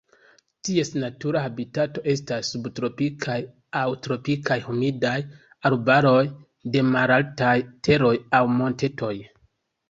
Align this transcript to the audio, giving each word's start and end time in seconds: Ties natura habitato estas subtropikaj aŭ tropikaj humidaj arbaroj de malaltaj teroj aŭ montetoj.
Ties 0.67 0.89
natura 1.01 1.41
habitato 1.47 2.01
estas 2.13 2.49
subtropikaj 2.55 3.35
aŭ 3.81 3.83
tropikaj 4.07 4.57
humidaj 4.69 5.13
arbaroj 5.71 6.23
de 6.77 6.85
malaltaj 6.89 7.53
teroj 7.89 8.13
aŭ 8.41 8.43
montetoj. 8.57 9.13